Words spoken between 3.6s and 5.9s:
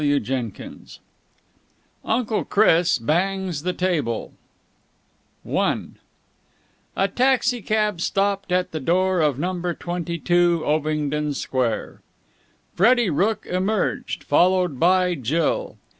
THE TABLE I